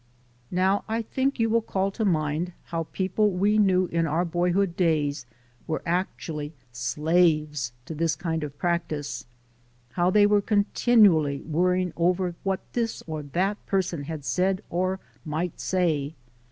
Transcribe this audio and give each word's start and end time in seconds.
Now 0.49 0.83
I 0.87 1.03
think 1.03 1.39
you 1.39 1.47
will 1.51 1.61
call 1.61 1.91
to 1.91 2.03
mind 2.03 2.53
how 2.63 2.85
people 2.91 3.29
we 3.33 3.59
knew 3.59 3.85
in 3.91 4.07
our 4.07 4.25
boyhood 4.25 4.75
days 4.75 5.27
were 5.67 5.83
actually 5.85 6.53
slaves 6.71 7.71
to 7.85 7.93
this 7.93 8.15
kind 8.15 8.43
of 8.43 8.57
practice; 8.57 9.27
how 9.91 10.09
they 10.09 10.25
were 10.25 10.41
continually 10.41 11.41
worrying 11.41 11.93
over 11.95 12.33
what 12.41 12.61
this 12.73 13.03
or 13.05 13.21
that 13.21 13.63
person 13.67 14.05
had 14.05 14.25
said 14.25 14.63
or 14.71 14.99
might 15.23 15.59
say. 15.59 16.15